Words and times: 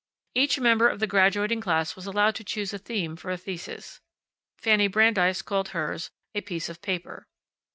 Each 0.33 0.59
member 0.59 0.89
of 0.89 0.99
the 0.99 1.05
graduating 1.05 1.61
class 1.61 1.95
was 1.95 2.07
allowed 2.07 2.33
to 2.37 2.43
choose 2.43 2.73
a 2.73 2.79
theme 2.79 3.15
for 3.15 3.29
a 3.29 3.37
thesis. 3.37 4.01
Fanny 4.57 4.87
Brandeis 4.87 5.43
called 5.43 5.67
hers 5.77 6.09
"A 6.33 6.41
Piece 6.41 6.69
of 6.69 6.81
Paper." 6.81 7.27